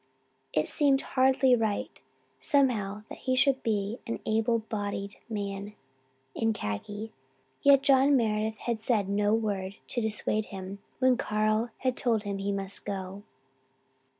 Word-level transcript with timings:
It 0.51 0.67
seemed 0.67 1.01
hardly 1.13 1.55
right 1.55 1.91
somehow 2.39 3.03
that 3.07 3.19
he 3.19 3.35
should 3.35 3.61
be 3.61 3.99
an 4.07 4.19
"able 4.25 4.57
bodied 4.57 5.17
man" 5.29 5.75
in 6.33 6.53
khaki. 6.53 7.13
Yet 7.61 7.83
John 7.83 8.17
Meredith 8.17 8.57
had 8.61 8.79
said 8.79 9.07
no 9.07 9.35
word 9.35 9.75
to 9.89 10.01
dissuade 10.01 10.45
him 10.45 10.79
when 10.97 11.17
Carl 11.17 11.69
had 11.77 11.95
told 11.95 12.23
him 12.23 12.39
he 12.39 12.51
must 12.51 12.83
go. 12.83 13.21